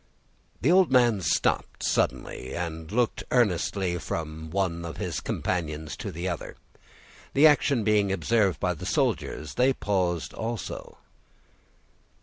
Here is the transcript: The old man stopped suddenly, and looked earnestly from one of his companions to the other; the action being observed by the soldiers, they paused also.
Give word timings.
The 0.61 0.71
old 0.71 0.91
man 0.91 1.21
stopped 1.21 1.83
suddenly, 1.83 2.55
and 2.55 2.91
looked 2.91 3.23
earnestly 3.29 3.99
from 3.99 4.49
one 4.49 4.83
of 4.83 4.97
his 4.97 5.19
companions 5.19 5.95
to 5.97 6.11
the 6.11 6.27
other; 6.27 6.55
the 7.35 7.45
action 7.45 7.83
being 7.83 8.11
observed 8.11 8.59
by 8.59 8.73
the 8.73 8.87
soldiers, 8.87 9.53
they 9.53 9.73
paused 9.73 10.33
also. 10.33 10.97